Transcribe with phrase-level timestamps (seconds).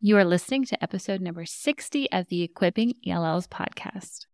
[0.00, 4.26] You are listening to episode number 60 of the Equipping ELLs podcast.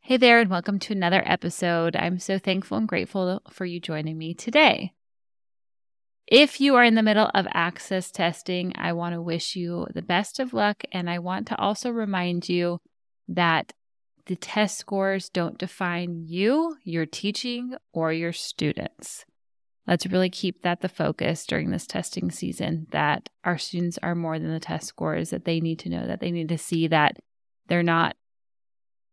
[0.00, 1.96] Hey there, and welcome to another episode.
[1.96, 4.92] I'm so thankful and grateful for you joining me today.
[6.26, 10.02] If you are in the middle of access testing, I want to wish you the
[10.02, 10.84] best of luck.
[10.92, 12.82] And I want to also remind you
[13.28, 13.72] that
[14.26, 19.24] the test scores don't define you, your teaching, or your students
[19.86, 24.38] let's really keep that the focus during this testing season that our students are more
[24.38, 27.18] than the test scores that they need to know that they need to see that
[27.68, 28.16] they're not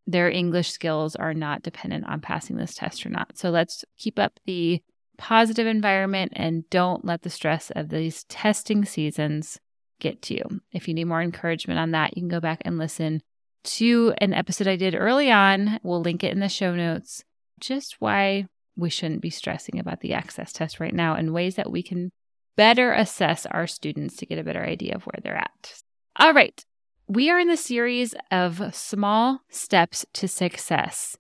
[0.08, 3.38] their english skills are not dependent on passing this test or not.
[3.38, 4.82] So let's keep up the
[5.18, 9.59] positive environment and don't let the stress of these testing seasons
[10.00, 10.62] get to you.
[10.72, 13.22] If you need more encouragement on that you can go back and listen
[13.64, 15.80] to an episode i did early on.
[15.84, 17.24] We'll link it in the show notes.
[17.59, 18.48] Just why
[18.81, 22.12] we shouldn't be stressing about the access test right now and ways that we can
[22.58, 25.74] better assess our students to get a better idea of where they're at.
[26.18, 26.64] All right.
[27.08, 31.18] We are in the series of small steps to success.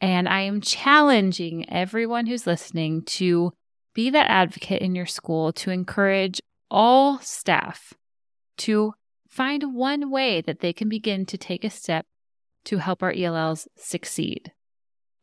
[0.00, 3.52] And I am challenging everyone who's listening to
[3.94, 6.40] be that advocate in your school to encourage
[6.70, 7.94] all staff
[8.58, 8.92] to
[9.28, 12.06] find one way that they can begin to take a step
[12.64, 14.52] to help our ELLs succeed.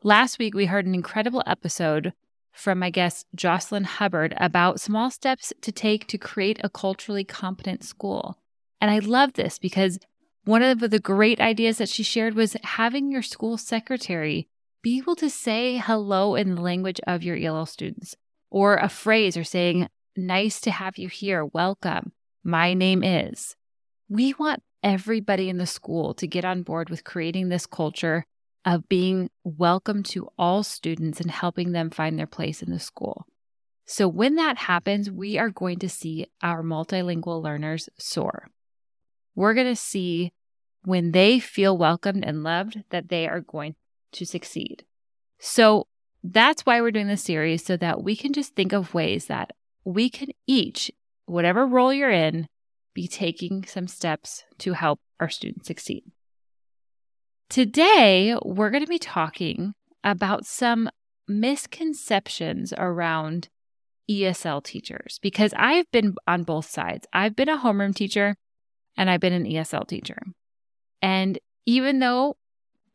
[0.06, 2.12] Last week, we heard an incredible episode
[2.52, 7.86] from my guest, Jocelyn Hubbard, about small steps to take to create a culturally competent
[7.86, 8.38] school.
[8.82, 10.00] And I love this because
[10.44, 14.50] one of the great ideas that she shared was having your school secretary
[14.82, 18.18] be able to say hello in the language of your ELL students,
[18.52, 19.88] or a phrase, or saying,
[20.18, 21.46] Nice to have you here.
[21.46, 22.12] Welcome.
[22.44, 23.56] My name is.
[24.10, 28.26] We want everybody in the school to get on board with creating this culture
[28.66, 33.26] of being welcome to all students and helping them find their place in the school.
[33.86, 38.50] So, when that happens, we are going to see our multilingual learners soar.
[39.36, 40.32] We're going to see
[40.84, 43.76] when they feel welcomed and loved that they are going
[44.14, 44.86] to succeed.
[45.40, 45.88] So,
[46.24, 49.52] that's why we're doing this series so that we can just think of ways that
[49.84, 50.90] we can each,
[51.26, 52.48] whatever role you're in,
[52.94, 56.04] be taking some steps to help our students succeed.
[57.54, 60.90] Today, we're going to be talking about some
[61.28, 63.50] misconceptions around
[64.10, 67.06] ESL teachers because I've been on both sides.
[67.14, 68.38] I've been a homeroom teacher
[68.98, 70.18] and I've been an ESL teacher.
[71.00, 72.38] And even though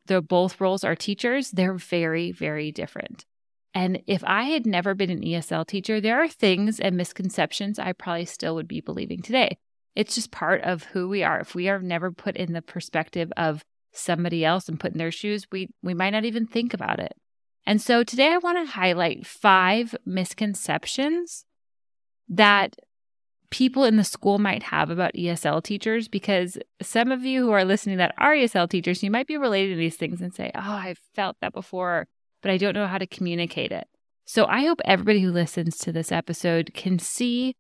[0.06, 3.26] the both roles are teachers, they're very, very different.
[3.74, 7.92] And if I had never been an ESL teacher, there are things and misconceptions I
[7.92, 9.56] probably still would be believing today.
[9.94, 11.38] It's just part of who we are.
[11.38, 13.62] If we are never put in the perspective of
[13.98, 17.14] somebody else and put in their shoes, we we might not even think about it.
[17.66, 21.44] And so today I want to highlight five misconceptions
[22.28, 22.76] that
[23.50, 27.64] people in the school might have about ESL teachers because some of you who are
[27.64, 30.60] listening that are ESL teachers, you might be related to these things and say, Oh,
[30.60, 32.08] I've felt that before,
[32.42, 33.86] but I don't know how to communicate it.
[34.24, 37.56] So I hope everybody who listens to this episode can see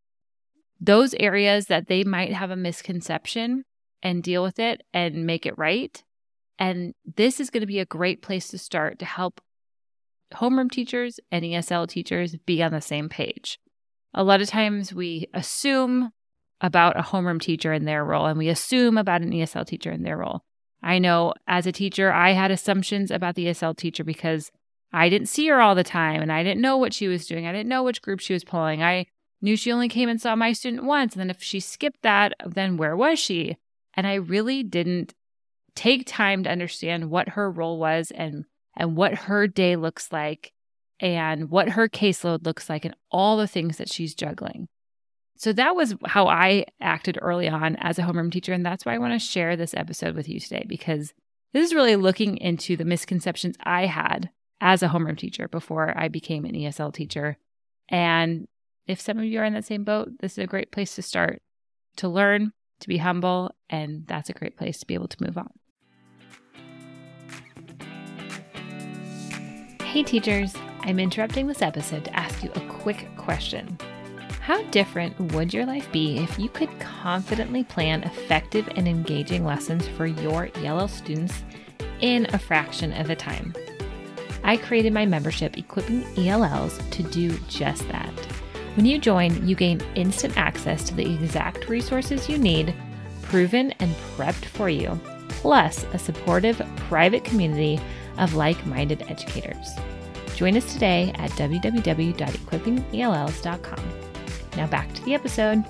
[0.80, 3.64] those areas that they might have a misconception
[4.02, 6.02] and deal with it and make it right.
[6.58, 9.40] And this is going to be a great place to start to help
[10.34, 13.58] homeroom teachers and ESL teachers be on the same page.
[14.14, 16.10] A lot of times we assume
[16.60, 20.04] about a homeroom teacher and their role, and we assume about an ESL teacher and
[20.04, 20.42] their role.
[20.82, 24.50] I know as a teacher, I had assumptions about the ESL teacher because
[24.92, 27.46] I didn't see her all the time and I didn't know what she was doing.
[27.46, 28.82] I didn't know which group she was pulling.
[28.82, 29.06] I
[29.40, 31.14] knew she only came and saw my student once.
[31.14, 33.56] And then if she skipped that, then where was she?
[33.94, 35.14] And I really didn't
[35.78, 38.44] take time to understand what her role was and
[38.76, 40.52] and what her day looks like
[40.98, 44.66] and what her caseload looks like and all the things that she's juggling.
[45.36, 48.52] So that was how I acted early on as a homeroom teacher.
[48.52, 51.14] And that's why I want to share this episode with you today because
[51.52, 54.30] this is really looking into the misconceptions I had
[54.60, 57.36] as a homeroom teacher before I became an ESL teacher.
[57.88, 58.48] And
[58.88, 61.02] if some of you are in that same boat, this is a great place to
[61.02, 61.40] start
[61.98, 65.38] to learn, to be humble, and that's a great place to be able to move
[65.38, 65.50] on.
[69.98, 70.54] Hey, teachers.
[70.82, 73.76] I'm interrupting this episode to ask you a quick question.
[74.40, 79.88] How different would your life be if you could confidently plan effective and engaging lessons
[79.88, 81.42] for your ELL students
[82.00, 83.52] in a fraction of the time?
[84.44, 88.14] I created my membership equipping ELLs to do just that.
[88.76, 92.72] When you join, you gain instant access to the exact resources you need,
[93.22, 97.80] proven and prepped for you, plus a supportive private community
[98.18, 99.68] of like minded educators.
[100.36, 103.92] Join us today at www.equippingells.com.
[104.56, 105.64] Now back to the episode.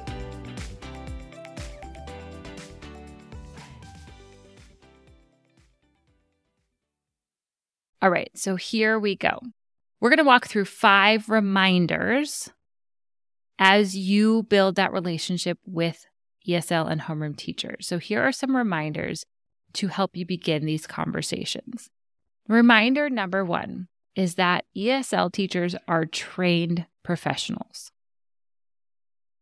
[8.00, 9.41] All right, so here we go.
[10.01, 12.49] We're going to walk through five reminders
[13.59, 16.06] as you build that relationship with
[16.49, 17.87] ESL and homeroom teachers.
[17.87, 19.25] So here are some reminders
[19.75, 21.91] to help you begin these conversations.
[22.49, 27.93] Reminder number one is that ESL teachers are trained professionals.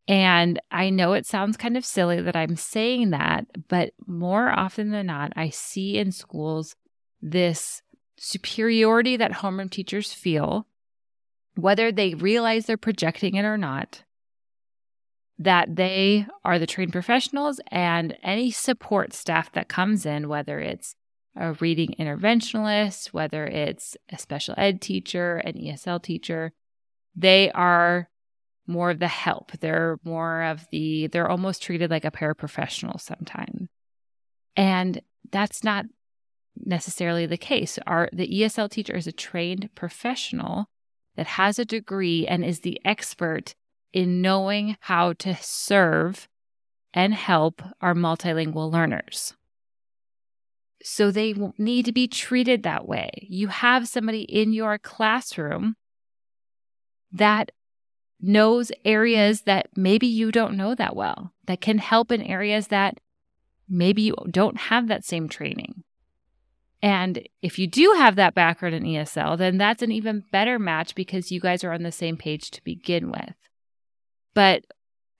[0.08, 4.90] And I know it sounds kind of silly that I'm saying that, but more often
[4.90, 6.76] than not, I see in schools
[7.20, 7.82] this
[8.18, 10.66] superiority that homeroom teachers feel,
[11.54, 14.02] whether they realize they're projecting it or not,
[15.38, 20.94] that they are the trained professionals and any support staff that comes in, whether it's
[21.36, 26.52] a reading interventionalist, whether it's a special ed teacher, an ESL teacher,
[27.14, 28.08] they are
[28.66, 29.52] more of the help.
[29.60, 33.68] They're more of the, they're almost treated like a paraprofessional sometimes.
[34.56, 35.00] And
[35.30, 35.86] that's not
[36.64, 37.78] necessarily the case.
[37.86, 40.66] Our, the ESL teacher is a trained professional
[41.16, 43.54] that has a degree and is the expert
[43.92, 46.28] in knowing how to serve
[46.92, 49.34] and help our multilingual learners.
[50.88, 53.10] So they need to be treated that way.
[53.22, 55.74] You have somebody in your classroom
[57.10, 57.50] that
[58.20, 63.00] knows areas that maybe you don't know that well, that can help in areas that
[63.68, 65.82] maybe you don't have that same training.
[66.80, 70.94] And if you do have that background in ESL, then that's an even better match
[70.94, 73.34] because you guys are on the same page to begin with.
[74.34, 74.64] But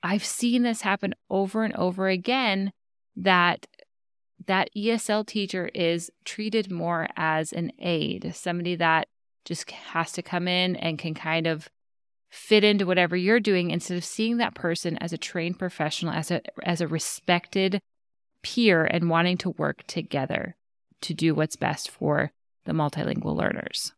[0.00, 2.72] I've seen this happen over and over again
[3.16, 3.66] that
[4.46, 9.08] that ESL teacher is treated more as an aide, somebody that
[9.44, 11.68] just has to come in and can kind of
[12.28, 16.30] fit into whatever you're doing instead of seeing that person as a trained professional, as
[16.30, 17.80] a as a respected
[18.42, 20.56] peer and wanting to work together
[21.00, 22.32] to do what's best for
[22.64, 23.92] the multilingual learners.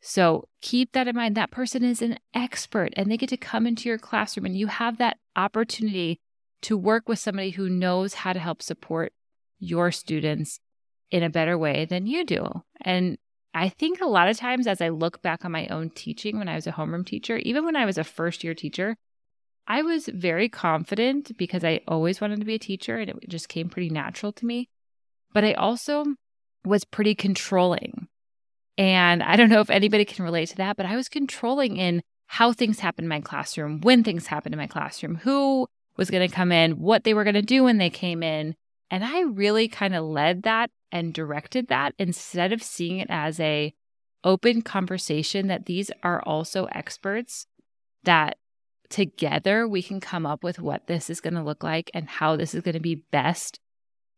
[0.00, 1.36] So keep that in mind.
[1.36, 4.66] That person is an expert and they get to come into your classroom and you
[4.66, 6.18] have that opportunity
[6.62, 9.12] to work with somebody who knows how to help support
[9.62, 10.58] your students
[11.10, 12.62] in a better way than you do.
[12.80, 13.16] And
[13.54, 16.48] I think a lot of times as I look back on my own teaching when
[16.48, 18.96] I was a homeroom teacher, even when I was a first year teacher,
[19.66, 23.48] I was very confident because I always wanted to be a teacher and it just
[23.48, 24.68] came pretty natural to me.
[25.32, 26.04] But I also
[26.64, 28.08] was pretty controlling.
[28.76, 32.02] And I don't know if anybody can relate to that, but I was controlling in
[32.26, 36.26] how things happened in my classroom, when things happened in my classroom, who was going
[36.26, 38.54] to come in, what they were going to do when they came in,
[38.92, 43.40] and I really kind of led that and directed that instead of seeing it as
[43.40, 43.74] a
[44.22, 47.46] open conversation that these are also experts
[48.04, 48.36] that
[48.90, 52.36] together we can come up with what this is going to look like and how
[52.36, 53.58] this is going to be best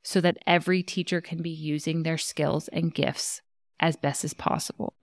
[0.03, 3.43] so that every teacher can be using their skills and gifts
[3.79, 4.95] as best as possible.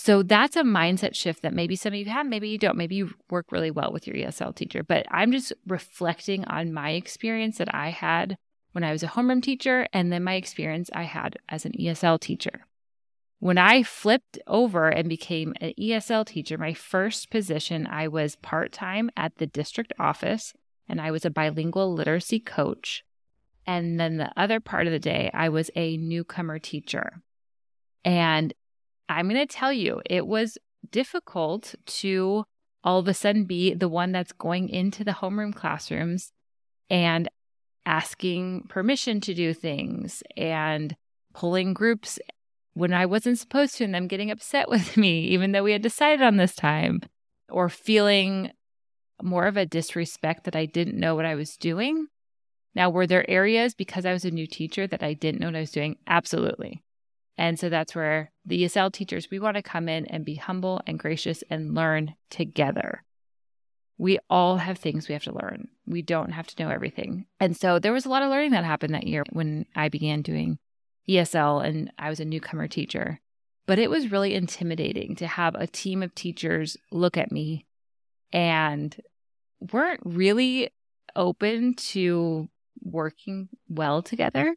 [0.00, 2.76] So that's a mindset shift that maybe some of you have, maybe you don't.
[2.76, 6.90] Maybe you work really well with your ESL teacher, but I'm just reflecting on my
[6.90, 8.38] experience that I had
[8.70, 12.20] when I was a homeroom teacher and then my experience I had as an ESL
[12.20, 12.64] teacher.
[13.40, 18.70] When I flipped over and became an ESL teacher, my first position, I was part
[18.70, 20.54] time at the district office
[20.88, 23.02] and I was a bilingual literacy coach.
[23.66, 27.20] And then the other part of the day, I was a newcomer teacher.
[28.04, 28.54] And
[29.08, 30.58] I'm going to tell you, it was
[30.90, 32.44] difficult to
[32.84, 36.32] all of a sudden be the one that's going into the homeroom classrooms
[36.88, 37.28] and
[37.84, 40.94] asking permission to do things and
[41.34, 42.18] pulling groups
[42.74, 45.82] when I wasn't supposed to and them getting upset with me, even though we had
[45.82, 47.00] decided on this time,
[47.48, 48.52] or feeling
[49.22, 52.06] more of a disrespect that I didn't know what I was doing.
[52.74, 55.56] Now, were there areas because I was a new teacher that I didn't know what
[55.56, 55.96] I was doing?
[56.06, 56.82] Absolutely.
[57.38, 60.80] And so that's where the ESL teachers, we want to come in and be humble
[60.86, 63.04] and gracious and learn together.
[63.96, 65.68] We all have things we have to learn.
[65.86, 67.26] We don't have to know everything.
[67.38, 70.22] And so there was a lot of learning that happened that year when I began
[70.22, 70.58] doing
[71.08, 73.20] ESL and I was a newcomer teacher.
[73.66, 77.66] But it was really intimidating to have a team of teachers look at me
[78.32, 78.96] and
[79.72, 80.70] weren't really
[81.14, 82.48] open to
[82.82, 84.56] working well together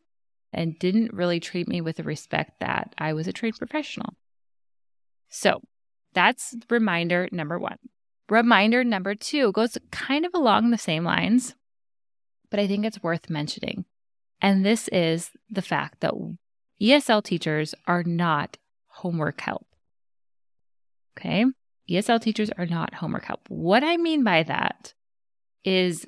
[0.53, 4.15] and didn't really treat me with the respect that I was a trained professional.
[5.29, 5.61] So
[6.13, 7.77] that's reminder number one.
[8.29, 11.55] Reminder number two goes kind of along the same lines,
[12.49, 13.85] but I think it's worth mentioning.
[14.41, 16.13] And this is the fact that
[16.81, 19.67] ESL teachers are not homework help.
[21.17, 21.45] Okay.
[21.89, 23.41] ESL teachers are not homework help.
[23.49, 24.93] What I mean by that
[25.63, 26.05] is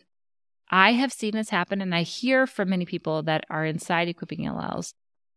[0.70, 4.46] I have seen this happen, and I hear from many people that are inside equipping
[4.46, 4.94] ELLs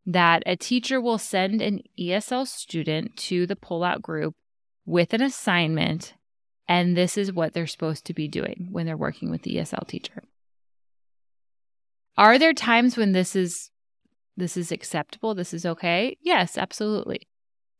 [0.06, 4.34] that a teacher will send an ESL student to the pullout group
[4.84, 6.14] with an assignment,
[6.68, 9.86] and this is what they're supposed to be doing when they're working with the ESL
[9.86, 10.22] teacher.
[12.16, 13.70] Are there times when this is
[14.36, 16.16] this is acceptable, this is okay?
[16.20, 17.22] Yes, absolutely.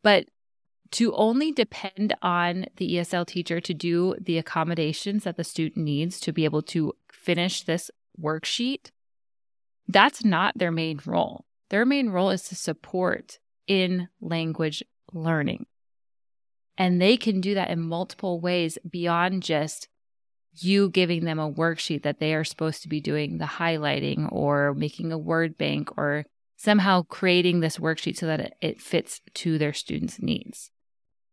[0.03, 0.26] But
[0.93, 6.21] to only depend on the ESL teacher to do the accommodations that the student needs
[6.21, 7.90] to be able to finish this
[8.21, 8.90] worksheet,
[9.88, 11.45] that's not their main role.
[11.71, 15.66] Their main role is to support in language learning.
[16.78, 19.88] And they can do that in multiple ways beyond just
[20.59, 24.75] you giving them a worksheet that they are supposed to be doing the highlighting or
[24.75, 26.25] making a word bank or
[26.57, 30.71] somehow creating this worksheet so that it, fits to their students' needs.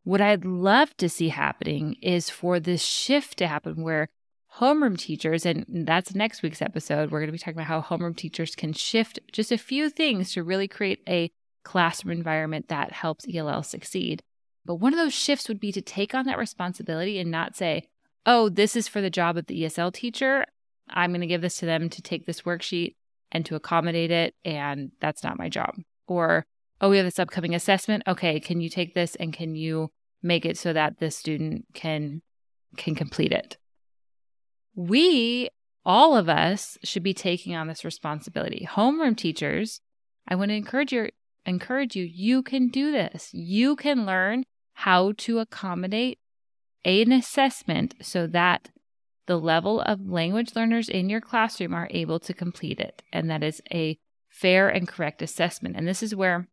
[0.03, 4.10] What I'd love to see happening is for this shift to happen where
[4.57, 8.15] homeroom teachers, and that's next week's episode, we're going to be talking about how homeroom
[8.15, 11.31] teachers can shift just a few things to really create a
[11.63, 14.22] classroom environment that helps ELL succeed.
[14.65, 17.88] But one of those shifts would be to take on that responsibility and not say,
[18.25, 20.45] oh, this is for the job of the ESL teacher.
[20.89, 22.95] I'm going to give this to them to take this worksheet
[23.31, 24.36] and to accommodate it.
[24.43, 25.75] And that's not my job.
[26.07, 26.45] Or,
[26.83, 28.03] oh, we have this upcoming assessment.
[28.05, 29.89] Okay, can you take this and can you
[30.21, 32.21] make it so that the student can
[32.75, 33.57] can complete it?
[34.75, 35.49] We,
[35.85, 38.67] all of us, should be taking on this responsibility.
[38.69, 39.79] Homeroom teachers,
[40.27, 41.09] I want to encourage you
[41.45, 43.29] encourage you, you can do this.
[43.33, 46.19] You can learn how to accommodate
[46.83, 48.71] an assessment so that
[49.25, 53.03] the level of language learners in your classroom are able to complete it.
[53.13, 53.97] And that is a
[54.29, 55.75] fair and correct assessment.
[55.77, 56.47] And this is where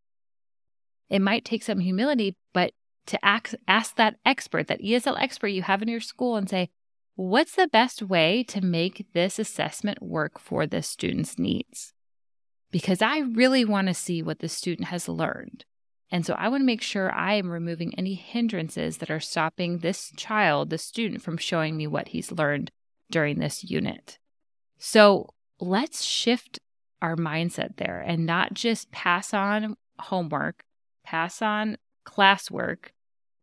[1.11, 2.73] it might take some humility, but
[3.07, 6.71] to ask, ask that expert, that ESL expert you have in your school, and say,
[7.17, 11.93] what's the best way to make this assessment work for the student's needs?
[12.71, 15.65] Because I really want to see what the student has learned.
[16.13, 19.79] And so I want to make sure I am removing any hindrances that are stopping
[19.79, 22.71] this child, the student, from showing me what he's learned
[23.11, 24.19] during this unit.
[24.79, 26.59] So let's shift
[27.03, 30.63] our mindset there and not just pass on homework,
[31.11, 31.77] pass on
[32.07, 32.91] classwork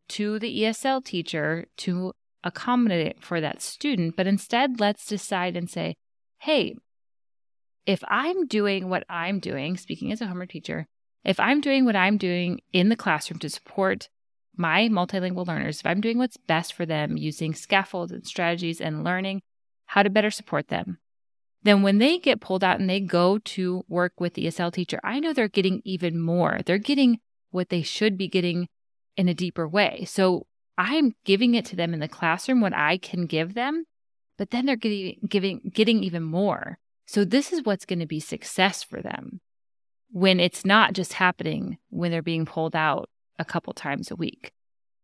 [0.08, 5.94] to the ESL teacher to accommodate for that student, but instead let's decide and say,
[6.38, 6.74] hey,
[7.84, 10.86] if I'm doing what I'm doing, speaking as a homework teacher,
[11.24, 14.08] if I'm doing what I'm doing in the classroom to support
[14.56, 19.04] my multilingual learners, if I'm doing what's best for them using scaffolds and strategies and
[19.04, 19.42] learning
[19.86, 20.98] how to better support them,
[21.64, 25.00] then when they get pulled out and they go to work with the ESL teacher,
[25.04, 26.60] I know they're getting even more.
[26.64, 28.68] They're getting what they should be getting
[29.16, 30.04] in a deeper way.
[30.06, 33.84] So I'm giving it to them in the classroom what I can give them,
[34.36, 36.78] but then they're getting giving getting even more.
[37.06, 39.40] So this is what's going to be success for them
[40.10, 44.52] when it's not just happening when they're being pulled out a couple times a week,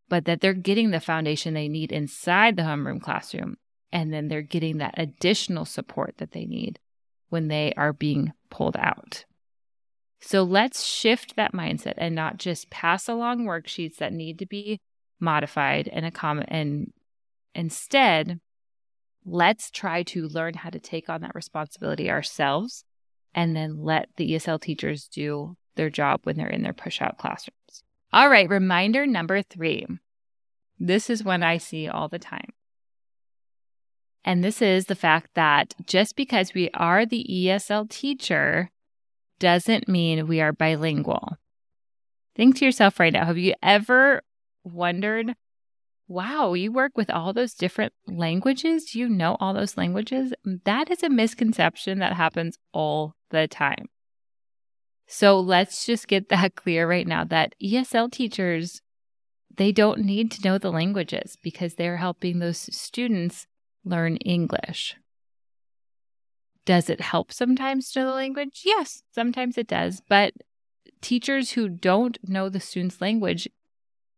[0.09, 3.57] but that they're getting the foundation they need inside the homeroom classroom
[3.93, 6.79] and then they're getting that additional support that they need
[7.29, 9.25] when they are being pulled out.
[10.27, 14.81] So let's shift that mindset and not just pass along worksheets that need to be
[15.21, 16.11] modified and
[16.49, 16.93] and
[17.55, 18.41] instead
[19.27, 22.85] let's try to learn how to take on that responsibility ourselves
[23.35, 27.19] and then let the ESL teachers do their job when they're in their push out
[27.19, 27.83] classrooms.
[28.11, 29.87] All right, reminder number 3.
[30.81, 32.53] This is one I see all the time.
[34.25, 38.71] And this is the fact that just because we are the ESL teacher
[39.39, 41.37] doesn't mean we are bilingual.
[42.35, 44.23] Think to yourself right now have you ever
[44.65, 45.35] wondered,
[46.09, 48.95] wow, you work with all those different languages?
[48.95, 50.33] You know all those languages?
[50.65, 53.89] That is a misconception that happens all the time.
[55.07, 58.81] So let's just get that clear right now that ESL teachers,
[59.57, 63.47] they don't need to know the languages because they're helping those students
[63.85, 64.97] learn English.
[66.65, 68.63] Does it help sometimes to the language?
[68.65, 70.03] Yes, sometimes it does.
[70.09, 70.33] But
[71.01, 73.49] teachers who don't know the student's language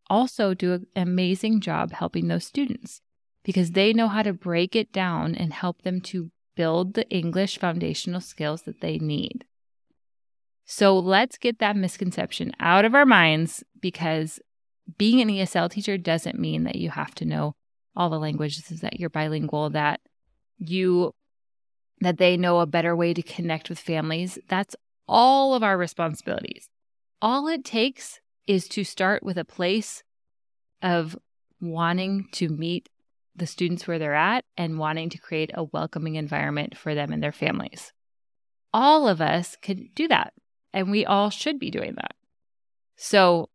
[0.08, 3.00] also do an amazing job helping those students
[3.42, 7.58] because they know how to break it down and help them to build the English
[7.58, 9.44] foundational skills that they need.
[10.64, 14.40] So let's get that misconception out of our minds because
[14.98, 17.54] being an ESL teacher doesn't mean that you have to know
[17.94, 20.00] all the languages that you're bilingual, that
[20.58, 21.12] you
[22.00, 24.38] that they know a better way to connect with families.
[24.48, 24.76] That's
[25.08, 26.68] all of our responsibilities.
[27.22, 30.02] All it takes is to start with a place
[30.82, 31.16] of
[31.60, 32.88] wanting to meet
[33.34, 37.22] the students where they're at and wanting to create a welcoming environment for them and
[37.22, 37.92] their families.
[38.72, 40.32] All of us could do that,
[40.72, 42.14] and we all should be doing that.
[42.96, 43.50] So,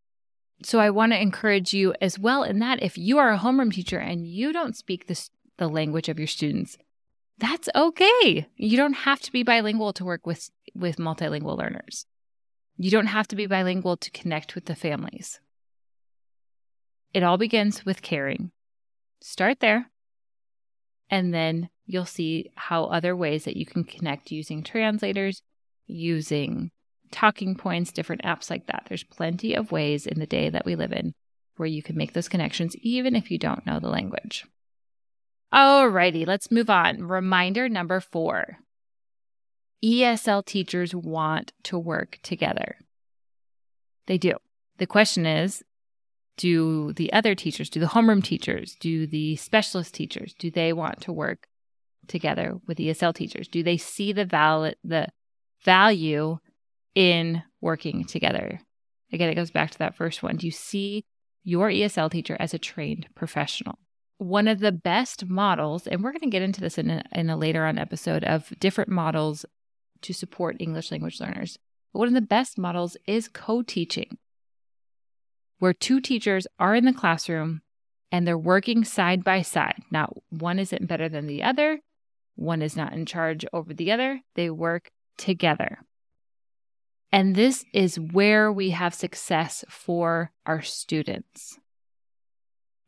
[0.64, 3.74] so I want to encourage you as well in that if you are a homeroom
[3.74, 6.78] teacher and you don't speak the, the language of your students,
[7.42, 8.48] that's okay.
[8.56, 12.06] You don't have to be bilingual to work with, with multilingual learners.
[12.78, 15.40] You don't have to be bilingual to connect with the families.
[17.14, 18.52] It all begins with caring.
[19.22, 19.90] Start there,
[21.10, 25.42] and then you'll see how other ways that you can connect using translators,
[25.88, 26.72] using
[27.12, 28.86] talking points, different apps like that.
[28.88, 31.14] There's plenty of ways in the day that we live in
[31.58, 34.46] where you can make those connections even if you don't know the language.
[35.54, 37.04] Alrighty, let's move on.
[37.04, 38.60] Reminder number four
[39.84, 42.78] ESL teachers want to work together.
[44.08, 44.34] They do.
[44.78, 45.64] The question is
[46.38, 51.02] do the other teachers, do the homeroom teachers, do the specialist teachers, do they want
[51.02, 51.48] to work
[52.08, 53.48] together with ESL teachers?
[53.48, 55.08] Do they see the val- the
[55.64, 56.40] value
[56.96, 58.62] in working together.
[59.14, 60.38] Again, it goes back to that first one.
[60.38, 61.04] Do you see
[61.44, 63.78] your ESL teacher as a trained professional?
[64.22, 67.32] One of the best models, and we're going to get into this in a, in
[67.32, 69.48] a later on episode of different models
[70.04, 71.58] to support English language learners.
[71.92, 74.20] But one of the best models is co teaching,
[75.58, 77.64] where two teachers are in the classroom
[78.12, 79.82] and they're working side by side.
[79.90, 81.80] Now, one isn't better than the other,
[82.36, 84.22] one is not in charge over the other.
[84.36, 85.80] They work together.
[87.12, 91.58] And this is where we have success for our students.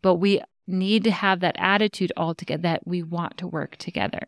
[0.03, 4.27] But we need to have that attitude altogether that we want to work together.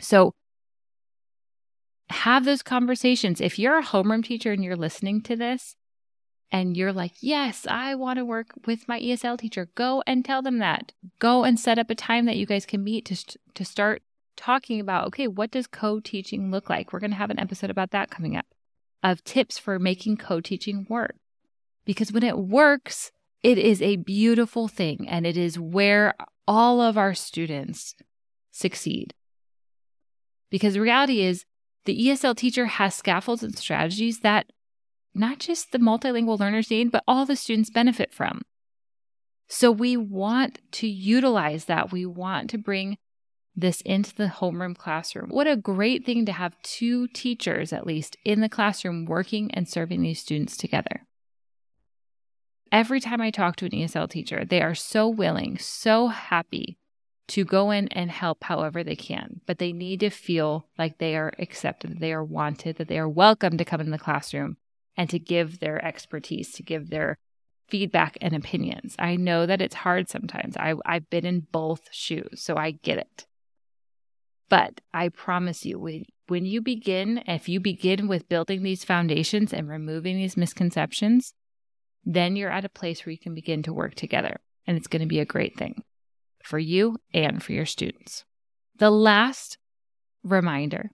[0.00, 0.34] So
[2.10, 3.40] have those conversations.
[3.40, 5.76] If you're a homeroom teacher and you're listening to this
[6.50, 10.42] and you're like, yes, I want to work with my ESL teacher, go and tell
[10.42, 10.92] them that.
[11.18, 14.02] Go and set up a time that you guys can meet to, to start
[14.36, 16.92] talking about, okay, what does co teaching look like?
[16.92, 18.46] We're going to have an episode about that coming up
[19.02, 21.16] of tips for making co teaching work.
[21.84, 23.12] Because when it works,
[23.44, 26.14] it is a beautiful thing and it is where
[26.48, 27.94] all of our students
[28.50, 29.12] succeed.
[30.50, 31.44] Because the reality is,
[31.84, 34.50] the ESL teacher has scaffolds and strategies that
[35.14, 38.40] not just the multilingual learners need, but all the students benefit from.
[39.46, 41.92] So we want to utilize that.
[41.92, 42.96] We want to bring
[43.54, 45.28] this into the homeroom classroom.
[45.28, 49.68] What a great thing to have two teachers, at least, in the classroom working and
[49.68, 51.06] serving these students together.
[52.72, 56.78] Every time I talk to an ESL teacher, they are so willing, so happy
[57.28, 61.16] to go in and help however they can, but they need to feel like they
[61.16, 64.56] are accepted, they are wanted, that they are welcome to come in the classroom
[64.96, 67.18] and to give their expertise, to give their
[67.68, 68.94] feedback and opinions.
[68.98, 70.56] I know that it's hard sometimes.
[70.56, 73.26] I, I've been in both shoes, so I get it.
[74.50, 79.52] But I promise you, when, when you begin, if you begin with building these foundations
[79.52, 81.32] and removing these misconceptions,
[82.04, 84.40] then you're at a place where you can begin to work together.
[84.66, 85.82] And it's going to be a great thing
[86.42, 88.24] for you and for your students.
[88.78, 89.58] The last
[90.22, 90.90] reminder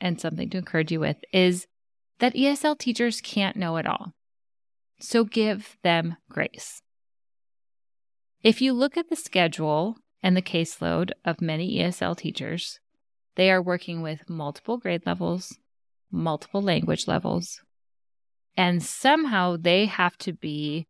[0.00, 1.66] and something to encourage you with is
[2.18, 4.12] that ESL teachers can't know it all.
[5.00, 6.82] So give them grace.
[8.42, 12.80] If you look at the schedule and the caseload of many ESL teachers,
[13.34, 15.58] they are working with multiple grade levels,
[16.10, 17.60] multiple language levels,
[18.56, 20.86] and somehow they have to be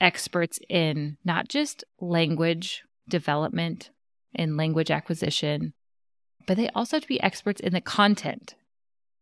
[0.00, 3.90] experts in not just language development
[4.34, 5.72] and language acquisition,
[6.46, 8.54] but they also have to be experts in the content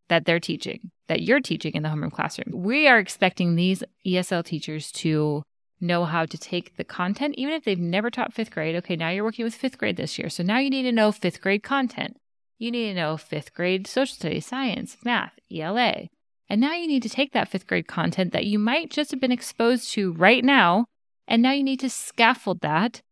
[0.08, 2.62] that they're teaching, that you're teaching in the homeroom classroom.
[2.62, 5.42] We are expecting these ESL teachers to
[5.80, 8.76] know how to take the content, even if they've never taught fifth grade.
[8.76, 10.28] Okay, now you're working with fifth grade this year.
[10.28, 12.16] So now you need to know fifth grade content.
[12.58, 16.08] You need to know fifth grade social studies, science, math, ELA.
[16.50, 19.20] And now you need to take that fifth grade content that you might just have
[19.20, 20.86] been exposed to right now.
[21.28, 23.02] And now you need to scaffold that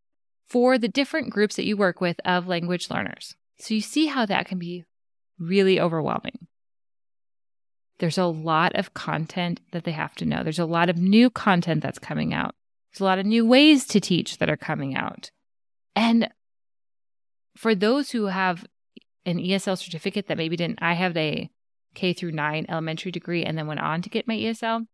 [0.48, 3.36] for the different groups that you work with of language learners.
[3.60, 4.84] So you see how that can be
[5.38, 6.48] really overwhelming.
[8.00, 10.42] There's a lot of content that they have to know.
[10.42, 12.56] There's a lot of new content that's coming out.
[12.92, 15.30] There's a lot of new ways to teach that are coming out.
[15.94, 16.28] And
[17.56, 18.66] for those who have
[19.24, 21.50] an ESL certificate that maybe didn't, I have a
[21.94, 24.86] K through nine elementary degree and then went on to get my ESL.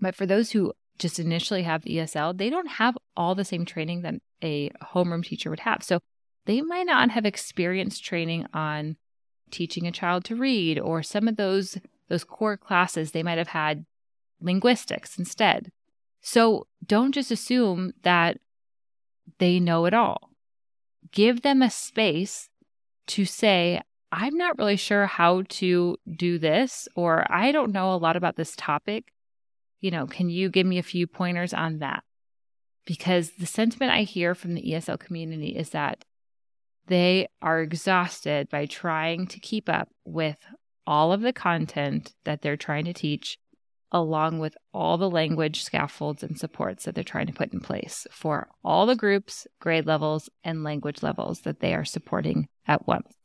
[0.00, 3.64] But for those who just initially have the ESL, they don't have all the same
[3.64, 5.82] training that a homeroom teacher would have.
[5.82, 6.00] So
[6.46, 8.96] they might not have experienced training on
[9.50, 13.48] teaching a child to read or some of those those core classes they might have
[13.48, 13.86] had
[14.40, 15.72] linguistics instead.
[16.20, 18.38] So don't just assume that
[19.38, 20.30] they know it all.
[21.12, 22.48] Give them a space
[23.08, 23.80] to say,
[24.16, 28.36] I'm not really sure how to do this, or I don't know a lot about
[28.36, 29.12] this topic.
[29.80, 32.04] You know, can you give me a few pointers on that?
[32.86, 36.04] Because the sentiment I hear from the ESL community is that
[36.86, 40.38] they are exhausted by trying to keep up with
[40.86, 43.36] all of the content that they're trying to teach,
[43.90, 48.06] along with all the language scaffolds and supports that they're trying to put in place
[48.12, 53.23] for all the groups, grade levels, and language levels that they are supporting at once.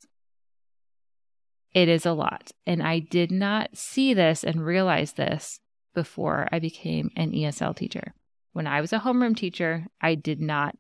[1.74, 2.52] It is a lot.
[2.66, 5.60] And I did not see this and realize this
[5.94, 8.14] before I became an ESL teacher.
[8.54, 10.76] When I was a homeroom teacher, I did not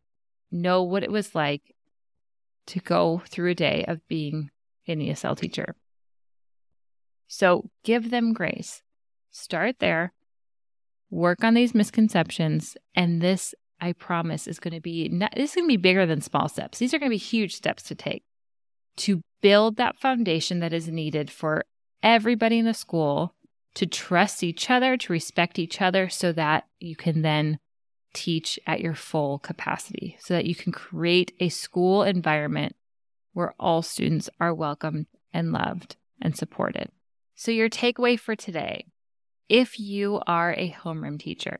[0.51, 1.75] know what it was like
[2.67, 4.49] to go through a day of being
[4.87, 5.75] an ESL teacher.
[7.27, 8.81] So give them grace.
[9.31, 10.13] Start there,
[11.11, 15.55] work on these misconceptions, and this, I promise, is going to be not, this is
[15.55, 16.79] going to be bigger than small steps.
[16.79, 18.23] These are going to be huge steps to take
[18.97, 21.65] to build that foundation that is needed for
[22.03, 23.35] everybody in the school
[23.75, 27.59] to trust each other, to respect each other, so that you can then
[28.13, 32.75] teach at your full capacity, so that you can create a school environment
[33.33, 36.89] where all students are welcomed and loved and supported.
[37.35, 38.85] So, your takeaway for today
[39.49, 41.59] if you are a homeroom teacher,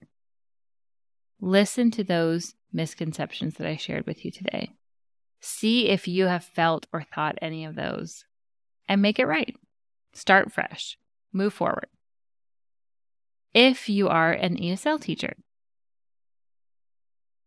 [1.42, 4.74] listen to those misconceptions that I shared with you today.
[5.41, 8.25] See if you have felt or thought any of those
[8.88, 9.56] and make it right.
[10.13, 10.97] Start fresh,
[11.32, 11.88] move forward.
[13.54, 15.36] If you are an ESL teacher,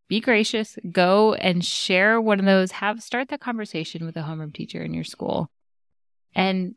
[0.09, 4.53] be gracious, go and share one of those, have start that conversation with a homeroom
[4.53, 5.51] teacher in your school
[6.35, 6.75] and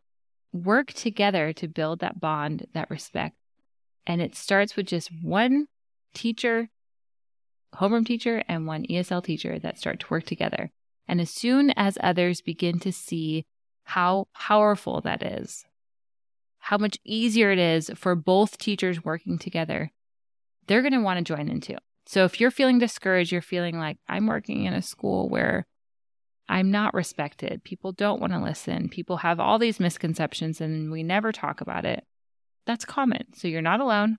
[0.54, 3.36] work together to build that bond, that respect.
[4.08, 5.68] And it starts with just one
[6.14, 6.70] teacher,
[7.76, 10.72] homeroom teacher, and one ESL teacher that start to work together.
[11.08, 13.46] And as soon as others begin to see
[13.84, 15.66] how powerful that is,
[16.60, 19.92] how much easier it is for both teachers working together,
[20.68, 21.78] they're going to want to join in too.
[22.08, 25.66] So if you're feeling discouraged, you're feeling like I'm working in a school where
[26.48, 27.64] I'm not respected.
[27.64, 28.90] People don't want to listen.
[28.90, 32.04] People have all these misconceptions and we never talk about it.
[32.66, 33.34] That's common.
[33.34, 34.18] So you're not alone.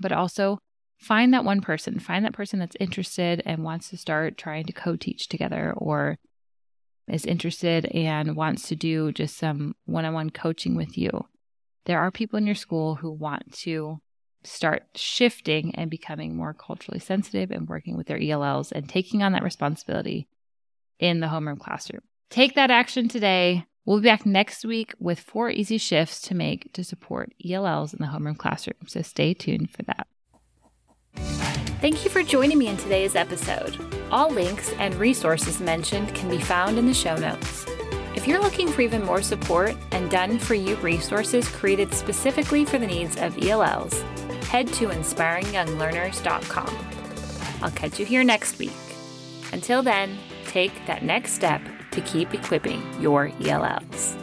[0.00, 0.58] But also
[1.00, 4.72] find that one person, find that person that's interested and wants to start trying to
[4.72, 6.18] co teach together or
[7.08, 11.26] is interested and wants to do just some one on one coaching with you.
[11.86, 14.00] There are people in your school who want to
[14.44, 19.32] start shifting and becoming more culturally sensitive and working with their ELLs and taking on
[19.32, 20.28] that responsibility
[20.98, 22.02] in the homeroom classroom.
[22.28, 23.66] Take that action today.
[23.84, 27.98] We'll be back next week with four easy shifts to make to support ELLs in
[28.00, 28.76] the homeroom classroom.
[28.86, 30.06] So stay tuned for that.
[31.80, 33.76] Thank you for joining me in today's episode.
[34.10, 37.64] All links and resources mentioned can be found in the show notes.
[38.14, 42.78] If you're looking for even more support and done for you resources created specifically for
[42.78, 44.02] the needs of ELLs,
[44.48, 46.78] head to inspiringyounglearners.com.
[47.62, 48.72] I'll catch you here next week.
[49.52, 54.16] Until then, take that next step to keep equipping your ELLs.